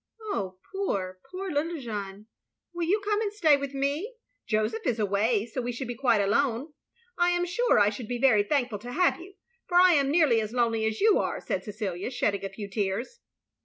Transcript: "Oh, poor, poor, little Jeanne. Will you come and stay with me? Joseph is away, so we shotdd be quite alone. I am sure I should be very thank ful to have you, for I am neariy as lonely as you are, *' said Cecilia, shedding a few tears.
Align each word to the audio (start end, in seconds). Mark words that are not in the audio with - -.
"Oh, 0.33 0.57
poor, 0.73 1.19
poor, 1.29 1.51
little 1.51 1.79
Jeanne. 1.79 2.25
Will 2.73 2.87
you 2.87 3.03
come 3.05 3.21
and 3.21 3.31
stay 3.31 3.55
with 3.55 3.75
me? 3.75 4.15
Joseph 4.47 4.87
is 4.87 4.97
away, 4.97 5.45
so 5.45 5.61
we 5.61 5.71
shotdd 5.71 5.89
be 5.89 5.95
quite 5.95 6.19
alone. 6.19 6.73
I 7.19 7.29
am 7.29 7.45
sure 7.45 7.77
I 7.77 7.91
should 7.91 8.07
be 8.07 8.17
very 8.19 8.41
thank 8.41 8.71
ful 8.71 8.79
to 8.79 8.93
have 8.93 9.19
you, 9.21 9.35
for 9.67 9.77
I 9.77 9.93
am 9.93 10.11
neariy 10.11 10.41
as 10.41 10.53
lonely 10.53 10.87
as 10.87 11.01
you 11.01 11.19
are, 11.19 11.39
*' 11.39 11.39
said 11.39 11.63
Cecilia, 11.63 12.09
shedding 12.09 12.43
a 12.43 12.49
few 12.49 12.67
tears. 12.67 13.19